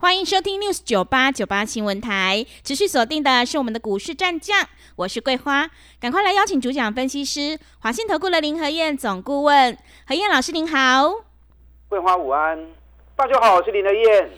[0.00, 11.10] 欢迎收听 news 九八九八新闻台，持续锁定的是我们的股市战将，我是桂花，赶快来邀请主讲分析师华信投顾的林和燕总顾问，何燕老师您好，
[11.88, 12.56] 桂花午安，
[13.16, 14.30] 大家好，我是林和燕。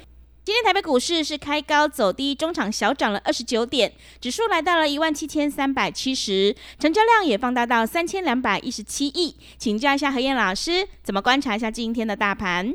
[0.43, 12.75] 今天台北股市是开高走低，中场小涨了二十九点，指数来到了一万七千三百七十，成交量也放大到三千两百一十七亿，请教一下何燕老师，怎么观察一下今天的大盘？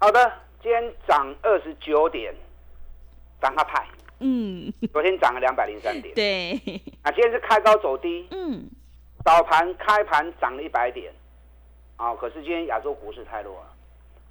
[0.00, 0.41] 好的。
[0.62, 2.32] 今天涨二十九点，
[3.40, 3.84] 涨它派。
[4.20, 6.14] 嗯，昨天涨了两百零三点。
[6.14, 6.52] 对。
[7.02, 8.28] 啊，今天是开高走低。
[8.30, 8.70] 嗯。
[9.24, 11.12] 早盘开盘涨了一百点，
[11.96, 13.72] 啊，可是今天亚洲股市太弱了。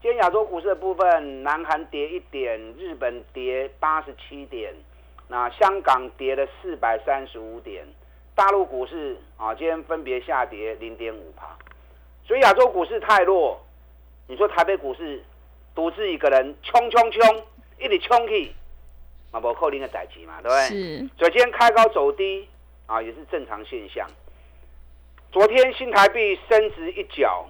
[0.01, 4.73] 今天亚洲股市的部分，南韩跌一点，日本跌八十七点，
[5.27, 7.85] 那香港跌了四百三十五点，
[8.35, 11.57] 大陆股市啊，今天分别下跌零点五帕。
[12.25, 13.61] 所以亚洲股市太弱，
[14.27, 15.21] 你说台北股市？
[15.81, 17.43] 独自一个人冲冲冲，
[17.79, 18.53] 一直冲去，
[19.31, 20.67] 嘛无可能的代志嘛，对不对？
[20.67, 21.09] 是。
[21.17, 22.47] 所以今天开高走低
[22.85, 24.07] 啊，也是正常现象。
[25.31, 27.47] 昨天新台币升值一角，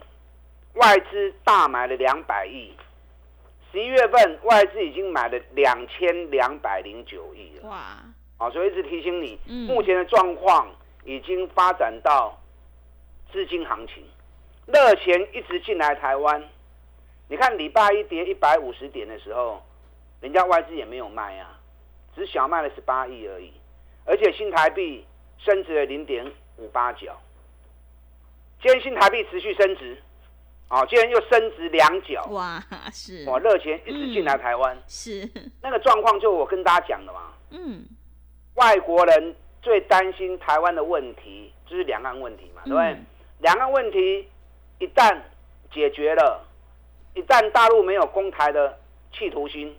[0.76, 2.74] 外资大买了两百亿。
[3.70, 7.68] 十一月份外资已经买了两千两百零九亿了。
[7.70, 7.98] 哇！
[8.38, 10.70] 啊，所以一直提醒你，目前的状况
[11.04, 12.42] 已经发展到
[13.34, 14.06] 资金行情，
[14.68, 16.42] 热钱一直进来台湾。
[17.32, 19.64] 你看礼拜一跌一百五十点的时候，
[20.20, 21.58] 人家外资也没有卖啊，
[22.14, 23.54] 只小卖了十八亿而已，
[24.04, 25.06] 而且新台币
[25.38, 27.18] 升值了零点五八角。
[28.62, 29.98] 今天新台币持续升值，
[30.68, 32.22] 哦，今天又升值两角。
[32.32, 32.62] 哇，
[32.92, 35.26] 是哇，热钱一直进来台湾，是
[35.62, 37.32] 那个状况，就我跟大家讲的嘛。
[37.52, 37.86] 嗯，
[38.56, 42.98] 外国人最担心台湾的问题，就是两岸问题嘛，对不对？
[43.40, 44.28] 两岸问题
[44.80, 45.18] 一旦
[45.74, 46.46] 解决了。
[47.14, 48.78] 一旦大陆没有攻台的
[49.12, 49.78] 企图心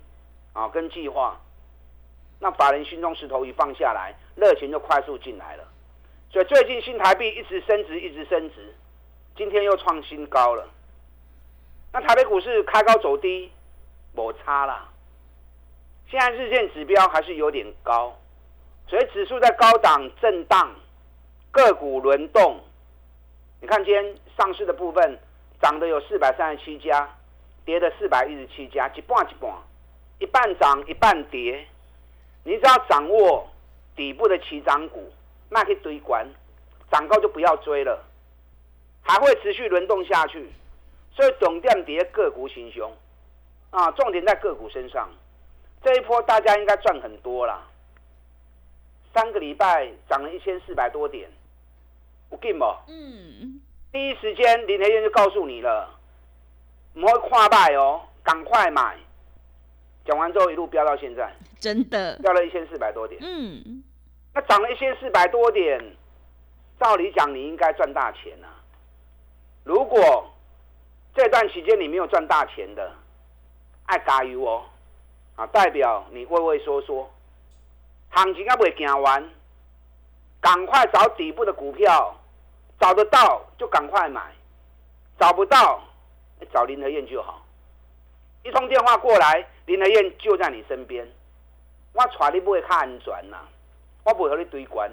[0.53, 1.41] 啊，跟计划，
[2.39, 5.65] 那法人心中石头一放下来，热情就快速进来了。
[6.31, 8.75] 所以最近新台币一直升值，一直升值，
[9.37, 10.69] 今天又创新高了。
[11.93, 13.51] 那台北股市开高走低，
[14.15, 14.89] 摩差啦。
[16.11, 18.15] 现在日线指标还是有点高，
[18.87, 20.71] 所以指数在高档震荡，
[21.51, 22.61] 个股轮动。
[23.61, 25.19] 你看今天上市的部分
[25.63, 27.09] 涨的有四百三十七家。
[27.65, 29.51] 跌的四百一十七家，一半一半，
[30.19, 31.67] 一半涨一半跌。
[32.45, 33.49] 你只要掌握
[33.95, 35.13] 底部的起涨股，
[35.49, 36.27] 那可以堆关，
[36.91, 38.05] 涨高就不要追了，
[39.03, 40.51] 还会持续轮动下去。
[41.15, 42.91] 所以总店跌个股行凶
[43.71, 45.09] 啊，重点在个股身上。
[45.85, 47.63] 这一波大家应该赚很多啦，
[49.13, 51.29] 三个礼拜涨了一千四百多点，
[52.31, 52.65] 我给不？
[52.89, 53.61] 嗯，
[53.93, 56.02] 第一时间林台燕就告诉你了。
[56.95, 58.97] 不会跨卖哦，赶快买！
[60.05, 63.21] 讲完之后一路飙到现在，真的飙了一千四百多点。
[63.23, 63.83] 嗯，
[64.35, 65.81] 那涨了一千四百多点，
[66.81, 68.51] 照理讲你应该赚大钱啊。
[69.65, 70.29] 如果
[71.15, 72.93] 这段期间你没有赚大钱的，
[73.87, 74.65] 爱加油哦！
[75.37, 77.09] 啊，代表你畏畏缩缩，
[78.11, 79.31] 行情还未行完，
[80.41, 82.15] 赶快找底部的股票，
[82.81, 84.21] 找得到就赶快买，
[85.19, 85.81] 找不到。
[86.53, 87.45] 找林和燕就好，
[88.43, 91.07] 一通电话过来，林和燕就在你身边。
[91.93, 93.37] 我带你不会看安全呐，
[94.05, 94.91] 我不会和你堆关。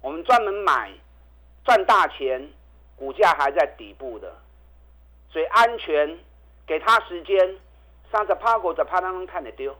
[0.00, 0.92] 我们专门买
[1.64, 2.48] 赚大钱，
[2.96, 4.34] 股价还在底部的，
[5.30, 6.18] 所以安全，
[6.66, 7.56] 给他时间，
[8.10, 9.76] 三十趴股在趴当中看得丢。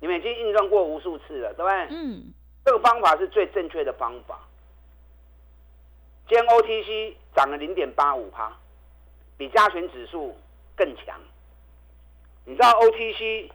[0.00, 1.88] 你们已经印证过无数次了，对不对？
[1.90, 2.32] 嗯。
[2.64, 4.40] 这个方法是最正确的方法。
[6.26, 8.50] 今天 OTC 涨了零点八五趴。
[9.36, 10.36] 比加权指数
[10.76, 11.20] 更强，
[12.44, 13.50] 你知道 OTC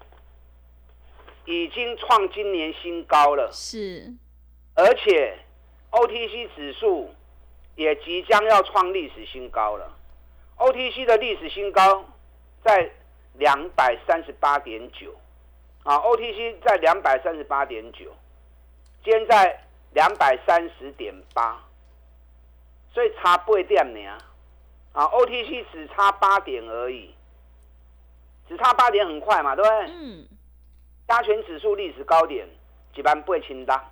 [1.46, 4.14] 已经创今年新高了，是，
[4.76, 5.38] 而且
[5.92, 7.14] OTC 指数
[7.76, 9.96] 也即将要创历史新高了。
[10.58, 12.06] OTC 的历史新高
[12.64, 12.92] 在
[13.36, 15.16] 两百三十八点九，
[15.84, 18.14] 啊，OTC 在两百三十八点九，
[19.04, 21.64] 今天在两百三十点八，
[22.94, 24.18] 所以差八点呢。
[24.94, 27.14] 啊，OTC 只差八点而已，
[28.48, 29.92] 只差八点很快嘛，对不对？
[29.94, 30.28] 嗯。
[31.08, 32.48] 加权指数历史高点，
[32.94, 33.84] 几班不会清单，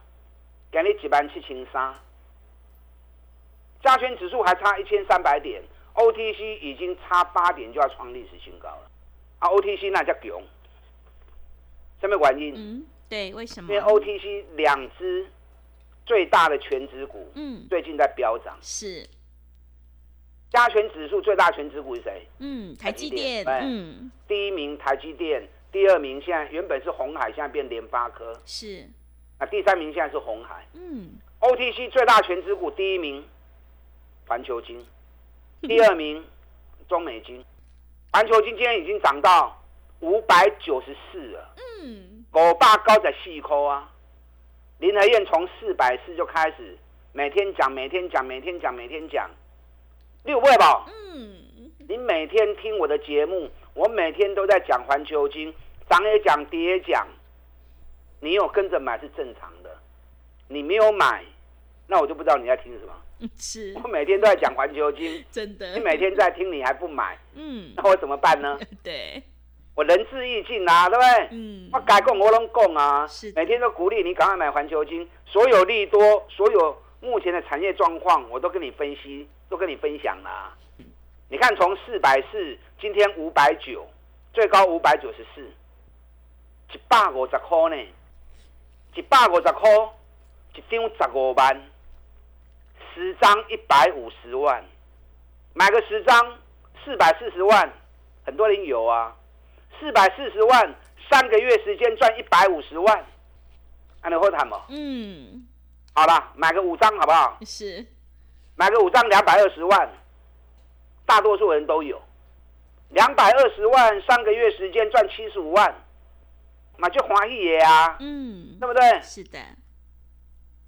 [0.72, 1.94] 给你一万七千三，
[3.82, 5.64] 加权指数还差一千三百点
[5.96, 8.92] ，OTC 已经差八点就要创历史新高了。
[9.40, 10.42] 啊，OTC 那叫囧，
[12.02, 12.54] 什么原因？
[12.56, 13.74] 嗯，对，为什么？
[13.74, 15.28] 因为 OTC 两只
[16.06, 18.56] 最大的全指股，嗯，最近在飙涨。
[18.62, 19.08] 是。
[20.52, 22.26] 加权指数最大全指股是谁？
[22.40, 23.46] 嗯，台积电。
[23.46, 28.34] 嗯，第一名台积电，第二名现在原本是红海，现在变联发科。
[28.46, 28.88] 是。
[29.40, 30.66] 那第三名现在是红海。
[30.74, 31.12] 嗯。
[31.40, 33.24] OTC 最大全指股第一名
[34.26, 34.84] 环球金，
[35.62, 36.24] 第二名
[36.88, 37.44] 中美金。
[38.12, 39.62] 环球金今天已经涨到
[40.00, 41.54] 五百九十四了。
[41.84, 42.26] 嗯。
[42.32, 43.92] 我爸高在细抠啊。
[44.80, 46.78] 林和燕从四百四就开始
[47.12, 49.30] 每天讲，每天讲，每天讲，每天讲。
[50.28, 50.86] 六位吧，
[51.16, 55.52] 嗯，你每天听我的节目，我每天都在讲环球金，
[55.90, 57.08] 涨也讲，跌也讲，
[58.20, 59.70] 你有跟着买是正常的，
[60.50, 61.24] 你没有买，
[61.88, 62.94] 那我就不知道你在听什么。
[63.40, 68.60] 是，我每天都在讲环球金， 真的，你每天在听，你还不买，嗯，那我怎么办呢？
[68.84, 69.24] 对，
[69.76, 71.28] 我仁至义尽啊，对不对？
[71.32, 79.28] 嗯，我该供我拢供啊，是，每天都鼓励你赶快买环球金，所有利多，所有目前的产业状况，我都跟你分析。
[79.50, 80.54] 都跟你分享了，
[81.30, 83.88] 你看从四百四，今天五百九，
[84.34, 85.42] 最高五百九十四，
[86.74, 87.88] 一百五十块呢，
[88.94, 89.70] 一百五十块，
[90.54, 91.62] 一张十五万，
[92.94, 94.62] 十张一百五十万，
[95.54, 96.38] 买个十张
[96.84, 97.72] 四百四十万，
[98.26, 99.16] 很多人有啊，
[99.80, 100.76] 四百四十万，
[101.10, 103.06] 三个月时间赚一百五十万，
[104.02, 104.66] 还能会谈吗？
[104.68, 105.48] 嗯，
[105.98, 107.40] 好了，买个五张好不好？
[107.44, 107.84] 是。
[108.56, 109.90] 买个五张两百二十万，
[111.08, 112.00] 大多数人都有。
[112.90, 115.74] 两百二十万，三个月时间赚七十五万，
[116.78, 119.02] 那就华谊也啊，嗯，对不对？
[119.02, 119.40] 是的。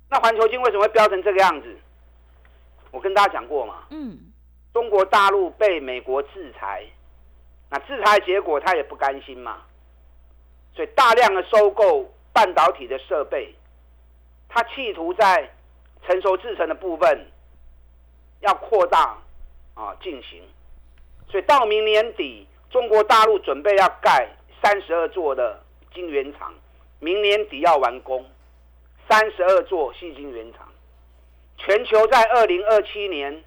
[0.09, 1.77] 那环球金为什么会飙成这个样子？
[2.89, 4.17] 我跟大家讲过嘛，嗯，
[4.73, 6.83] 中国大陆被美国制裁，
[7.69, 9.61] 那制裁结果他也不甘心嘛，
[10.73, 13.53] 所以大量的收购半导体的设备，
[14.49, 15.49] 他企图在
[16.05, 17.27] 成熟制成的部分。
[18.41, 19.17] 要扩大
[19.73, 20.41] 啊进行，
[21.29, 24.29] 所以到明年底，中国大陆准备要盖
[24.63, 25.61] 三十二座的
[25.93, 26.53] 晶圆厂，
[26.99, 28.25] 明年底要完工，
[29.09, 30.71] 三十二座细晶圆厂，
[31.57, 33.43] 全球在二零二七年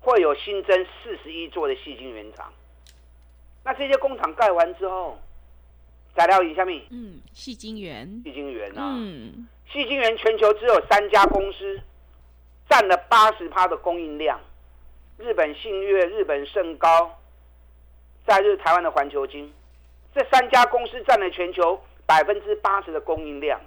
[0.00, 2.52] 会有新增四十一座的细晶圆厂。
[3.62, 5.16] 那这些工厂盖完之后，
[6.16, 11.80] 材料以下面，嗯，细晶圆，细晶圆啊，嗯，细晶圆全球只有三家公司。
[12.70, 14.40] 占了八十趴的供应量，
[15.18, 17.18] 日本信越、日本盛高，
[18.26, 19.52] 在日台湾的环球金，
[20.14, 23.60] 这三家公司占了全球百分之八十的供应量，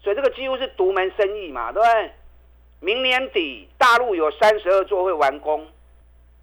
[0.00, 2.12] 所以这个几乎是独门生意嘛，对不对？
[2.78, 5.66] 明年底大陆有三十二座会完工，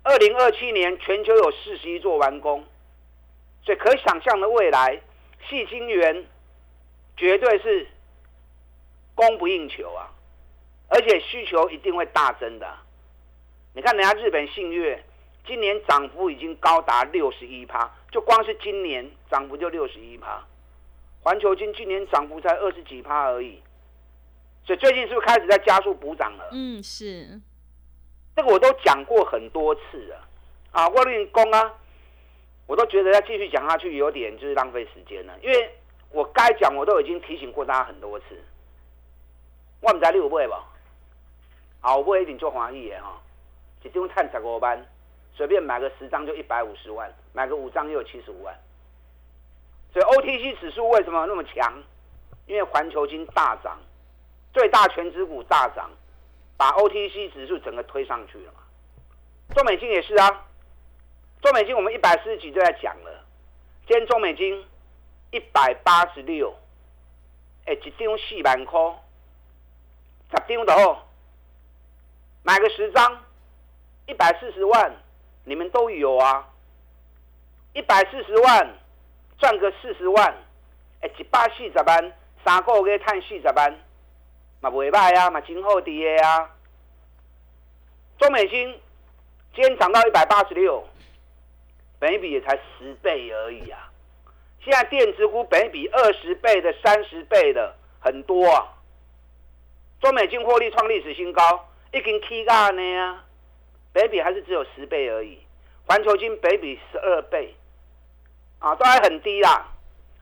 [0.03, 2.61] 二零二七年全球有四十一座完工，
[3.63, 5.00] 所以可想象的未来，
[5.47, 6.25] 细晶圆
[7.15, 7.88] 绝对是
[9.17, 10.13] 供不应求啊。
[10.89, 12.77] 而且需求一定会大增的，
[13.73, 15.03] 你看人家日本信越
[15.45, 20.41] 今年涨幅已经高达六十一趴，就光是今年涨幅就六十一趴，
[21.21, 23.61] 环球金今年涨幅才二十几趴而已，
[24.63, 26.47] 所以最近是不是开始在加速补涨了？
[26.53, 27.38] 嗯，是，
[28.33, 30.25] 这个我都讲过很多次了，
[30.71, 31.74] 啊，沃伦供啊，
[32.65, 35.69] 我都觉得要继续讲下去有点就是浪费时间了，因为
[36.12, 38.41] 我该讲我都已经提醒过大家很多次，
[39.81, 40.63] 我们在六倍吧。
[41.79, 43.22] 好，不一定做华裔的哈，
[43.84, 44.86] 一张赚十五万，
[45.34, 48.57] 随便买个十张就一百五十万，买个五张又有七十五万。
[49.93, 51.81] 所以 OTC 指数为什么那么强？
[52.46, 53.77] 因为环球金大涨，
[54.53, 55.89] 最大全指股大涨，
[56.57, 58.60] 把 OTC 指数整个推上去了嘛。
[59.53, 60.46] 中美金也是啊，
[61.41, 63.24] 中美金我们一百四十几就在讲了，
[63.88, 64.65] 今天中美金
[65.31, 66.53] 一百八十六，
[67.65, 68.79] 哎，一张四万块，
[70.31, 71.00] 十张的哦。
[72.43, 73.25] 买个十张，
[74.05, 74.96] 一百四十万，
[75.43, 76.48] 你们都有啊！
[77.74, 78.74] 一百四十万
[79.38, 80.34] 赚个四十万，
[81.01, 82.13] 哎，一百四十万，
[82.46, 83.77] 三个月赚四十万，
[84.62, 86.50] 嘛袂歹啊，嘛真好啲嘅啊！
[88.17, 88.79] 中美金
[89.53, 90.88] 今天涨到一百八十六，
[92.00, 93.91] 本比也才十倍而已啊！
[94.63, 98.76] 现在电子股本比二十倍的、三十倍的很多啊！
[100.01, 101.42] 中美金获利创历史新高。
[101.94, 103.24] 已经起价呢啊，
[103.94, 105.39] 北比还是只有十倍而已，
[105.86, 107.56] 环球金北比十二倍，
[108.60, 109.66] 啊，都还很低啦。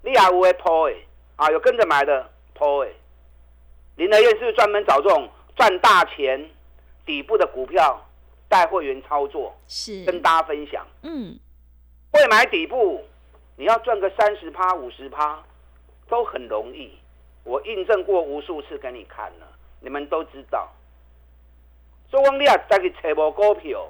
[0.04, 1.06] 你也有会抛诶，
[1.36, 2.96] 啊，有跟着买的抛诶，
[3.96, 6.50] 林德燕是不是专门找这种赚大钱
[7.04, 8.00] 底部的股票
[8.48, 9.54] 带会员操作？
[9.68, 10.86] 是跟大家分享。
[11.02, 11.38] 嗯，
[12.12, 13.04] 会买底部，
[13.58, 15.44] 你要赚个三十趴、五十趴
[16.08, 16.92] 都很容易。
[17.44, 19.48] 我印证过无数次给你看了，
[19.86, 20.68] 你们都知道。
[22.10, 23.88] 所以，你啊，再去找无股票，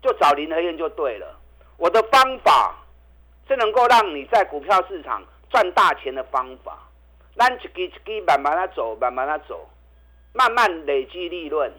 [0.00, 1.38] 就找林和燕就对了。
[1.76, 2.74] 我的方法
[3.46, 6.78] 是能够让你在股票市场赚大钱的方法。
[7.36, 9.68] 咱一支一支慢慢的走，慢慢的走，
[10.32, 11.70] 慢慢累积利润，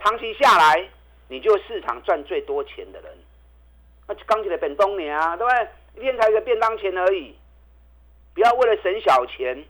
[0.00, 0.88] 长期下来，
[1.26, 3.12] 你就市场赚最多钱的人。
[4.06, 5.68] 那刚起来本东年啊，对不对？
[5.96, 7.34] 一天才一个便当钱而已，
[8.32, 9.64] 不要为了省小钱，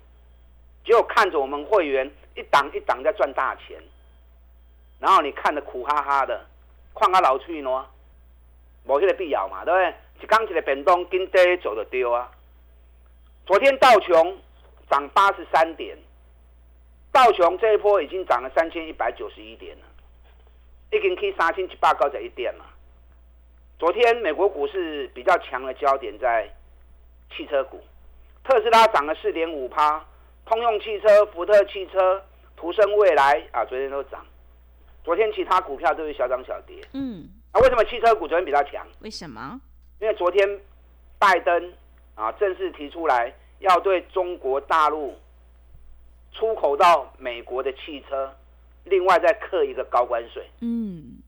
[0.84, 3.80] 只有看着我们会员一档一档在赚大钱，
[4.98, 6.44] 然后你看着苦哈哈的，
[6.94, 7.84] 看他老去喏，
[8.84, 9.94] 没这个必要嘛，对不对？
[10.22, 12.30] 一刚起来便当，跟跌走就丢啊。
[13.46, 14.38] 昨天道琼。
[14.90, 15.96] 涨八十三点，
[17.10, 19.84] 道琼这一波已经涨了三千一百九十一点了，
[20.90, 22.66] 已经可以三千七八高在一点了。
[23.78, 26.46] 昨天美国股市比较强的焦点在
[27.34, 27.82] 汽车股，
[28.44, 30.04] 特斯拉涨了四点五趴，
[30.46, 32.22] 通用汽车、福特汽车、
[32.56, 34.24] 途生未来啊，昨天都涨。
[35.02, 36.76] 昨天其他股票都是小涨小跌。
[36.92, 38.86] 嗯，啊，为什么汽车股昨天比较强？
[39.00, 39.60] 为什么？
[40.00, 40.60] 因为昨天
[41.18, 41.72] 拜登
[42.14, 43.32] 啊正式提出来。
[43.60, 45.14] 要对中国大陆
[46.32, 48.30] 出口到美国的汽车，
[48.82, 50.46] 另外再刻一个高关税。
[50.60, 51.22] 嗯，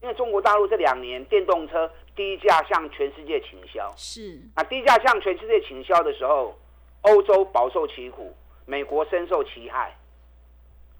[0.00, 6.56] 因为中国大陆这两年电动车低价向全世界倾销，是啊低价向全世界倾销的时候，
[7.02, 8.34] 欧洲饱受其苦，
[8.66, 9.96] 美国深受其害，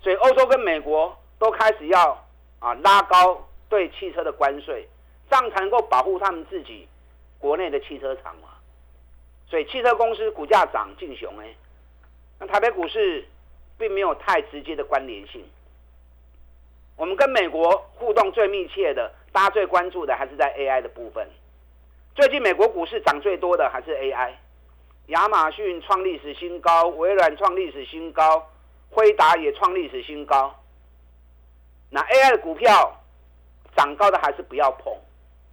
[0.00, 2.26] 所以欧洲跟美国都开始要
[2.58, 4.88] 啊拉高对汽车的关税，
[5.30, 6.88] 这样才能够保护他们自己
[7.38, 8.48] 国内的汽车厂嘛。
[9.48, 11.54] 所以汽车公司股价涨进雄哎，
[12.38, 13.26] 那台北股市
[13.78, 15.44] 并没有太直接的关联性。
[16.96, 21.28] 我们跟美国互动最密切的，大家最关注的还是在 AI 的部分。
[22.14, 24.32] 最近美国股市涨最多的还是 AI，
[25.06, 28.48] 亚马逊创历史新高，微软创历史新高，
[28.90, 30.54] 辉达也创历史新高。
[31.90, 33.00] 那 AI 的股票
[33.76, 34.96] 涨高的还是不要碰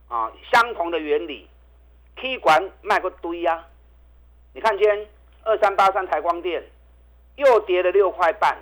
[0.08, 1.48] 啊，相同的原理
[2.16, 3.66] ，K 管卖个堆呀。
[4.54, 5.08] 你看，今天
[5.44, 6.64] 二三八三台光电
[7.36, 8.58] 又跌了六块半，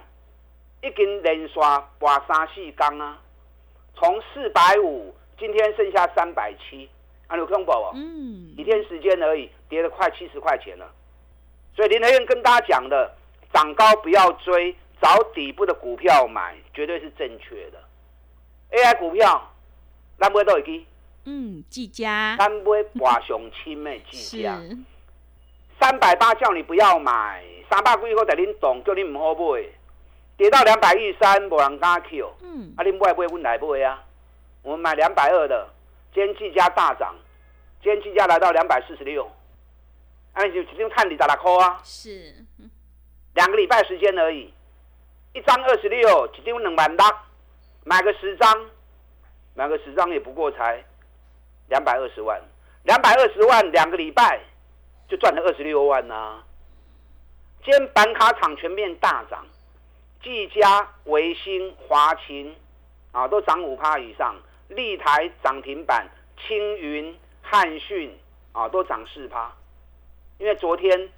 [0.81, 3.21] 已经连刷挂三四缸啊！
[3.95, 6.89] 从四百五，今天剩下三百七，
[7.27, 7.91] 啊，有看宝宝？
[7.95, 10.89] 嗯，几天时间而已，跌了快七十块钱了。
[11.75, 13.13] 所以林德燕跟大家讲的，
[13.53, 17.77] 涨高不要追，找底部的股票买，绝对是正确的。
[18.71, 19.51] AI 股票，
[20.17, 20.85] 咱买都会记。
[21.25, 22.35] 嗯，技嘉。
[22.37, 24.59] 咱买华雄亲的技嘉。
[25.79, 29.63] 三百八叫你不要买，三百几以后在恁懂，叫你唔好买，
[30.35, 32.33] 跌到两百一三，无人敢 Q。
[32.41, 34.03] 嗯，啊，恁买不会问来买啊？
[34.63, 35.69] 我们买两百二的，
[36.17, 37.13] 今天计价大涨，
[37.79, 39.31] 今天计价来到两百四十六，
[40.33, 41.79] 哎，就只用看你咋拉扣啊？
[41.83, 42.33] 是，
[43.35, 44.51] 两个礼拜时间而已，
[45.35, 47.05] 一张二十六，只丢两万六，
[47.83, 48.65] 买个十张，
[49.53, 50.83] 买个十张也不过才
[51.69, 52.41] 两百二十万，
[52.81, 54.41] 两百二十万两个礼拜。
[55.07, 56.43] 就赚了二十六万呐！
[57.63, 59.45] 今天板卡厂全面大涨，
[60.23, 62.53] 技嘉、维新、华勤
[63.11, 64.35] 啊都涨五趴以上，
[64.69, 66.07] 立台涨停板，
[66.45, 68.17] 青云、汉讯
[68.51, 69.51] 啊都涨四趴。
[70.37, 71.09] 因为昨天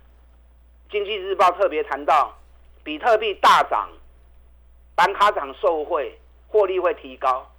[0.90, 2.38] 经济日报特别谈到，
[2.84, 3.90] 比特币大涨，
[4.96, 7.50] 板卡厂受惠，获利会提高。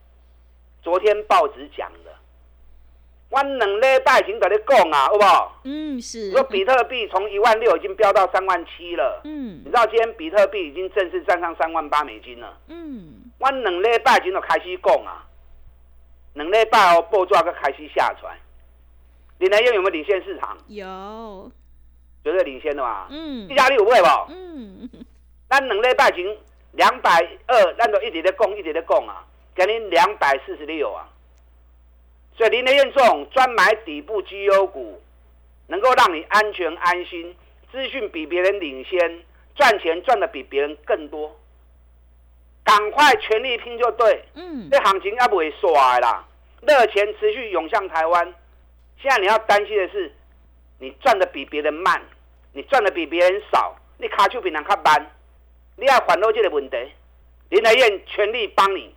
[0.82, 2.10] 昨天报纸讲的。
[3.28, 5.60] 我两礼拜前跟你讲啊，好不好？
[5.62, 6.32] 嗯，是。
[6.32, 9.20] 说比特币从一万六已经飙到三万七了。
[9.22, 9.60] 嗯。
[9.60, 12.58] 你知道今天比特币已经正式站上三万八美金了。
[12.66, 13.30] 嗯。
[13.38, 15.24] 我两礼拜前就开始讲啊，
[16.34, 18.36] 两礼拜哦，报纸才开始下传。
[19.38, 20.56] 你那用有没有领先市场？
[20.68, 21.50] 有。
[22.22, 23.06] 绝对领先的嘛。
[23.10, 23.48] 嗯。
[23.48, 24.06] 一加力有不会不？
[24.32, 24.88] 嗯。
[25.48, 26.36] 咱两礼拜前
[26.72, 27.10] 两百
[27.46, 31.08] 二，咱都一直在讲，一直在讲啊，给您两百四十六啊。
[32.36, 35.02] 所以林德燕这种专买底部绩优股，
[35.66, 37.34] 能够让你安全安心，
[37.72, 39.22] 资讯比别人领先，
[39.56, 41.39] 赚钱赚的比别人更多。
[42.64, 46.24] 赶快全力拼就对，嗯，这行情要不会衰啦，
[46.62, 48.34] 热钱持续涌向台湾。
[49.00, 50.14] 现在你要担心的是，
[50.78, 52.00] 你赚的比别人慢，
[52.52, 55.10] 你赚的比别人少，你卡丘比人卡慢，
[55.76, 56.76] 你要反落这个问题。
[57.48, 58.94] 林来燕全力帮你，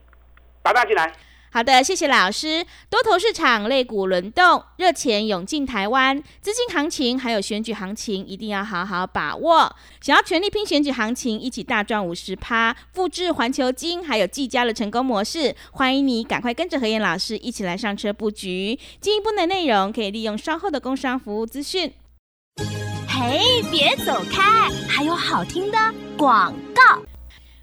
[0.62, 1.12] 打打进来。
[1.54, 2.66] 好的，谢谢老师。
[2.90, 9.76] 多头市场类股轮动，热钱涌进台湾，资金行情还有选举行情，一定要好好把握。
[10.02, 18.80] 想要全力拼选举行情，一起大赚五十趴，复制环球金还有技嘉的成功模式，欢迎你赶快跟着何燕老师一起来上车布局。
[19.00, 21.94] 进一步的内容可以利用稍后的工商服务资讯。
[23.08, 25.78] 嘿，别走开，还有好听的
[26.18, 27.04] 广告。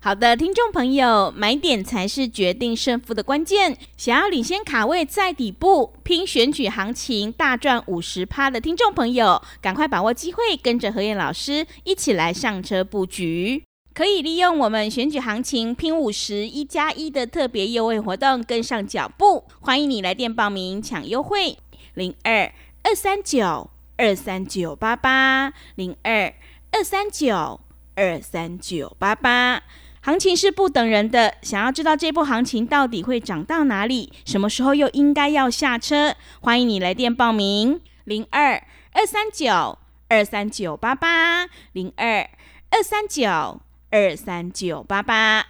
[0.02, 3.76] 好的，听众朋友，买点才是决定胜负的关键。
[3.98, 13.62] 想要领先卡位在底部，拼选举行情大赚五十趴的听众朋友，赶快把握机会，跟着何燕老师一起来上车布局。
[13.92, 19.44] 可以利用我们选举行情拼五十一加一的特别优惠活动，跟上脚步。
[19.60, 21.58] 欢迎你来电报名抢优惠，
[21.92, 22.50] 零二
[22.84, 26.32] 二三九二三九八八零二
[26.70, 27.60] 二三九
[27.94, 29.62] 二三九八八。
[30.02, 36.14] 行情是不等人的，想要知道这波行情到底会涨到哪里，什么时候又应该要下车？
[36.40, 38.54] 欢迎你来电报名，零二
[38.92, 39.78] 二三九
[40.08, 42.26] 二三九八八，零二
[42.70, 45.46] 二三九二三九八八。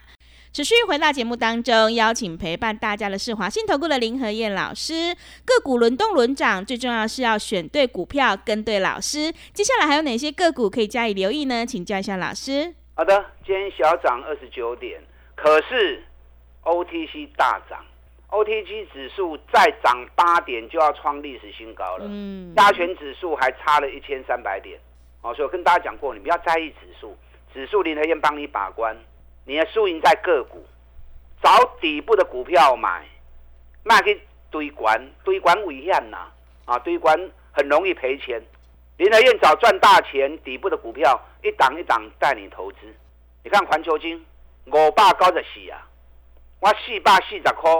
[0.52, 5.14] 持续回到节目当中，邀请陪伴大家的是华信投顾的林和燕老师。
[5.44, 9.32] 个股轮动轮涨，最重要是要选对股票，跟对老师。
[9.54, 11.64] 接下来还有哪些个股可以加以留意呢？
[11.64, 12.74] 请教一下老师。
[12.94, 15.00] 好的，今天小涨二十九点，
[15.34, 16.02] 可是
[16.64, 17.82] OTC 大涨
[18.28, 22.04] ，OTC 指数再涨八点就要创历史新高了。
[22.06, 24.78] 嗯，加权指数还差了一千三百点。
[25.22, 27.16] 哦，所以我跟大家讲过，你不要在意指数，
[27.54, 28.94] 指数林和燕帮你把关，
[29.46, 30.66] 你的输赢在个股，
[31.42, 33.06] 找底部的股票买，
[33.82, 34.20] 卖去
[34.50, 36.28] 堆关，堆关危险呐！
[36.66, 38.42] 啊，堆关很容易赔钱。
[38.98, 42.78] 林和燕找赚大钱，底部的股票一档一档带你投资。
[43.42, 44.24] 你看环球金
[44.66, 45.86] 五百九十四啊，
[46.60, 47.70] 我四百四十块，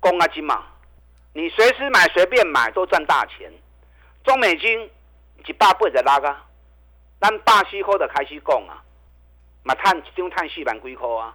[0.00, 0.64] 公啊金嘛，
[1.32, 3.52] 你随时买随便买都赚大钱。
[4.24, 4.90] 中美金
[5.46, 6.36] 一百八十六个，
[7.20, 8.82] 咱百四块就开始讲啊，
[9.62, 11.34] 嘛赚一张赚四万几块啊。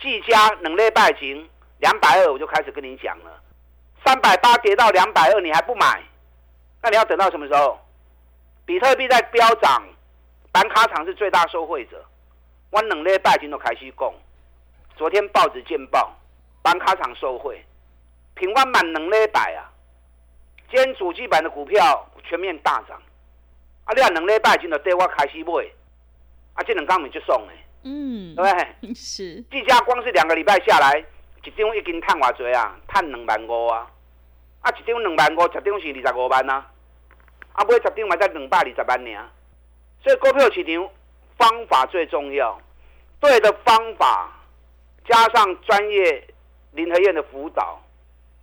[0.00, 3.40] 技嘉两礼拜前两百二我就开始跟你讲了，
[4.04, 6.02] 三百八跌到两百二你还不买，
[6.82, 7.78] 那你要等到什么时候？
[8.64, 9.80] 比特币在飙涨，
[10.56, 12.02] 板卡厂是最大受惠者。
[12.70, 14.10] 我两礼拜前都开始讲，
[14.96, 16.10] 昨天报纸见报，
[16.62, 17.62] 板卡厂受惠，
[18.34, 19.68] 平均满两礼拜啊。
[20.70, 22.96] 今天主机板的股票全面大涨，
[23.84, 25.52] 啊，你啊两礼拜前就对我开始买，
[26.54, 28.94] 啊，这两刚咪就送嘞，嗯，对不对？
[28.94, 29.44] 是。
[29.50, 31.04] 这家光是两个礼拜下来，
[31.44, 33.86] 一张已经赚偌多啊，赚两万五啊，
[34.62, 36.66] 啊，一张两万五，十张是二十五万啊。
[37.52, 39.30] 啊，买十张嘛才两百二十万呢，
[40.06, 40.88] 所以股票市场
[41.36, 42.56] 方法最重要，
[43.18, 44.32] 对的方法
[45.04, 46.24] 加上专业
[46.70, 47.82] 林和燕的辅导，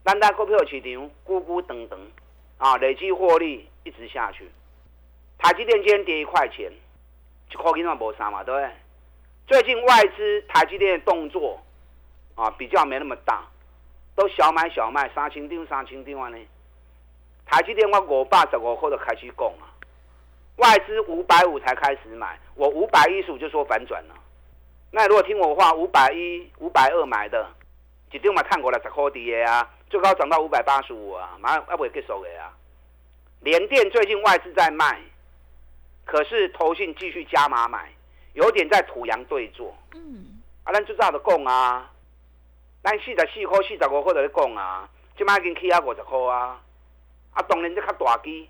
[0.04, 1.98] 咱在股票市场咕咕等等
[2.58, 4.52] 啊，累积获利一直下去。
[5.38, 6.70] 台积电今天跌一块钱，
[7.50, 8.70] 一块钱嘛无啥嘛，对不对？
[9.48, 11.58] 最近外资台积电的动作
[12.36, 13.48] 啊比较没那么大，
[14.18, 16.38] 都小买小卖，三千张三千张呢。
[17.46, 19.73] 台积电我五百十五块就开始供了，
[20.58, 24.16] 外资五百五才开始买，我五百一十五就说反转了。
[24.92, 27.50] 那如果听我话，五百一、五百二买的，
[28.12, 32.54] 一定嘛看过来十块底的啊，最高涨到五百八十五啊，马上要不会结束的啊。
[33.40, 35.02] 联电最近外资在卖，
[36.06, 37.92] 可是投信继续加码买，
[38.34, 39.76] 有点在土洋对坐。
[39.96, 41.92] 嗯，啊，咱就照着供啊，
[42.84, 44.88] 咱四十四块、四十五块在供啊，
[45.18, 46.62] 今麦已经起啊五十块啊。
[47.34, 48.48] 啊，当然这较大机，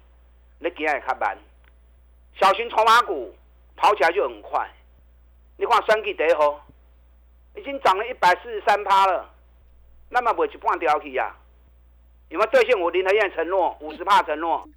[0.60, 1.38] 你行会较慢。
[2.40, 3.34] 小型筹码股
[3.76, 4.70] 跑起来就很快。
[5.58, 6.60] 你看三季第一号，
[7.56, 9.30] 已经涨了一百四十三趴了，
[10.10, 11.36] 那么袂一半掉去呀？
[12.30, 14.68] 有没有兑现我林和燕承诺五十趴承诺？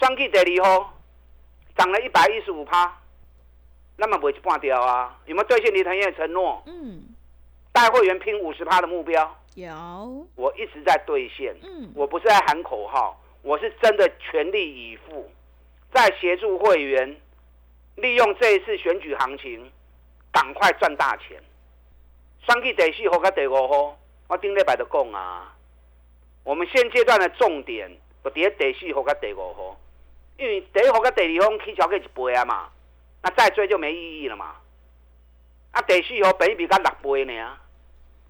[0.00, 0.94] 三季第二号
[1.76, 3.00] 涨了一百一十五趴，
[3.96, 5.16] 那么袂一半掉啊？
[5.26, 6.62] 有没有兑现林和燕承诺？
[6.66, 7.02] 嗯。
[7.72, 9.36] 带会员拼五十趴的目标？
[9.54, 10.26] 有。
[10.34, 11.54] 我一直在兑现。
[11.62, 11.92] 嗯。
[11.94, 13.16] 我不是在喊口号。
[13.42, 15.30] 我是真的全力以赴，
[15.92, 17.16] 在协助会员
[17.96, 19.70] 利用这一次选举行情，
[20.32, 21.42] 赶快赚大钱。
[22.44, 25.54] 双季第四号跟第五号，我顶礼拜就讲啊，
[26.44, 27.90] 我们现阶段的重点
[28.22, 29.80] 就伫第四号跟第五号，
[30.36, 32.68] 因为第一号跟第二号起桥给一倍啊嘛，
[33.22, 34.56] 那再追就没意义了嘛。
[35.72, 37.58] 啊，第四号本比才六倍呢，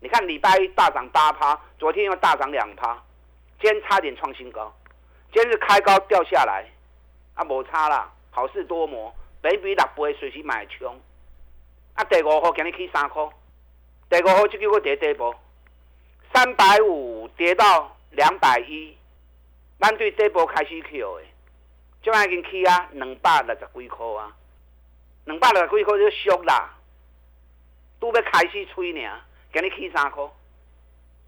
[0.01, 3.03] 你看礼拜一大涨八趴，昨天又大涨两趴，
[3.61, 4.75] 今天差点创新高。
[5.33, 6.65] 今日开高掉下来，
[7.37, 10.99] 啊，无差啦，好事多磨，比比六倍，随时买冲。
[11.95, 13.23] 啊，第五号今日起三块，
[14.11, 15.35] 第五号就叫我跌跌波，
[16.35, 18.97] 三百五跌到两百一，
[19.79, 21.25] 咱对这波开始 Q 的，
[22.03, 24.35] 就已经起啊两百六十几块啊，
[25.27, 26.75] 两百六十几块就俗啦，
[28.01, 29.21] 都要开始吹呢，
[29.53, 30.25] 给你起三块。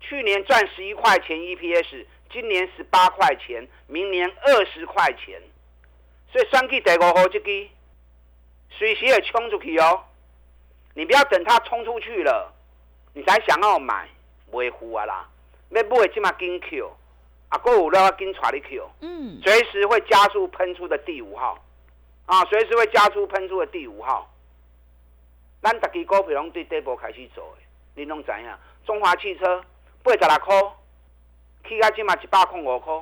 [0.00, 5.42] 去年赚十一块钱 EPS，今年十八块钱，明年二十块钱，
[6.32, 7.68] 所以算计第五号这支，
[8.70, 10.04] 随时会冲出去哦。
[10.94, 12.52] 你不要等它冲出去了，
[13.14, 14.08] 你才想要买，
[14.50, 15.28] 袂赴啊啦，
[15.70, 16.96] 要买起码紧扣
[17.48, 21.58] 啊，过有了紧传你 Q，嗯，随时会加速喷出的第五号，
[22.26, 24.30] 啊，随时会加速喷出的第五号。
[25.62, 27.62] 咱逐支股票拢对底部开始做的，
[27.94, 28.54] 你拢知影？
[28.84, 29.64] 中华汽车。
[30.00, 30.54] 八十六块，
[31.68, 32.94] 起价起码一百块五块，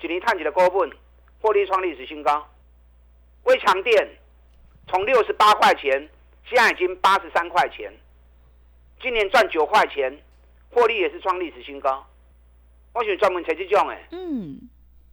[0.00, 0.90] 一年赚一个股本，
[1.44, 2.42] 获利创历史新高。
[3.42, 4.08] 微强电
[4.88, 5.90] 从六十八块钱，
[6.48, 7.92] 现在已经八十三块钱，
[8.98, 10.18] 今年赚九块钱，
[10.70, 12.02] 获利也是创历史新高。
[12.94, 14.58] 我选专门才这种诶，嗯，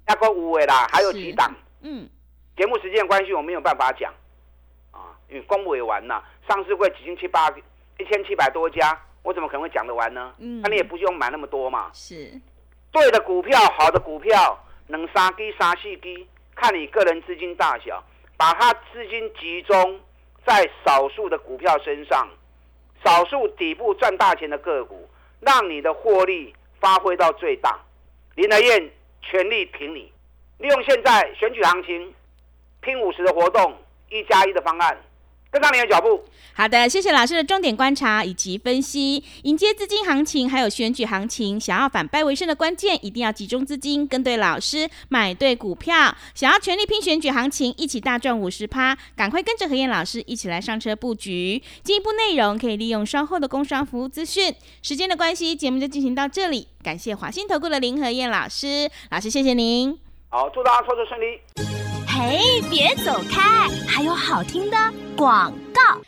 [0.07, 2.07] 那个五位啦，还有几档，嗯，
[2.55, 4.13] 节目时间关系，我没有办法讲，
[4.91, 7.49] 啊，因为公委完了，上市会几千七八
[7.99, 8.97] 一千七百多家。
[9.23, 10.33] 我怎么可能会讲得完呢？
[10.37, 11.91] 嗯，那你也不用买那么多嘛。
[11.93, 12.31] 是，
[12.89, 14.57] 对的股票，好的股票，
[14.91, 18.03] 能杀低杀细低，看你个人资金大小，
[18.37, 19.99] 把它资金集中
[20.45, 22.29] 在少数的股票身上，
[23.03, 27.79] 少数底部赚大钱的个股，让你的获利发挥到最大。
[28.35, 30.11] 林德燕全力挺你，
[30.59, 32.13] 利用现在选举行情，
[32.81, 33.75] 拼五十的活动，
[34.09, 34.97] 一加一的方案。
[35.51, 36.23] 跟上你的脚步。
[36.53, 39.23] 好的，谢谢老师的重点观察以及分析。
[39.43, 46.15] 迎接资金行情，还有选举行情，想要反败为胜的关键，一定要集中资金，跟对老师，买对股票。
[46.35, 51.61] 想要全力拼选举行情，一起大赚五十趴，赶快跟着何燕老师一起来上车布局。
[51.83, 54.53] 进一步内容可以利用稍后的工商服务资讯。
[54.81, 56.67] 时间的关系，节目就进行到这里。
[56.83, 59.97] 感谢华信投顾的林何燕老师，老师谢谢您。
[60.29, 61.90] 好，祝大家操作顺利。
[62.29, 63.67] 嘿，别走开！
[63.87, 64.77] 还有好听的
[65.17, 65.99] 广告。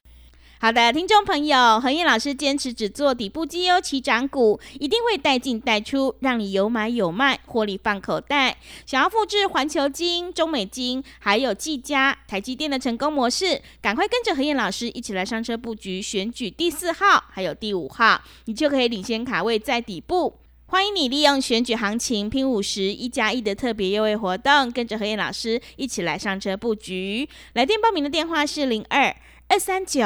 [0.60, 8.56] 好的，听众朋友，何燕老师坚持只做底部绩优起涨股，一定会带进带出，让你有买有卖，获利放口袋。
[8.86, 20.36] 想要复制环球金、中美金，还有技嘉、台积电的成功模式，赶快跟着何燕老师一起来上车布局，选举第四号还有第五号，你就可以领先卡位在底部。
[20.66, 27.30] 欢迎你利用选举行情拼五十一加一的特别优惠活动，跟着何燕老师一起来上车布局。
[27.54, 29.16] 来电报名的电话是零二
[29.50, 30.02] 二三九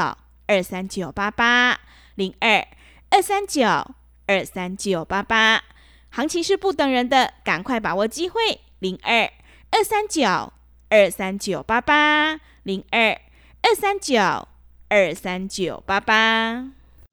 [0.48, 1.80] 二三九八八
[2.16, 2.68] 零二
[3.10, 3.64] 二三九
[4.26, 5.64] 二三九八八。
[6.10, 8.60] 行情是不等人的，赶快把握机会。
[8.80, 9.32] 零二
[9.72, 10.52] 二三九
[10.90, 13.12] 二三九八八零二
[13.62, 14.20] 二三九
[14.90, 16.72] 二三九八八。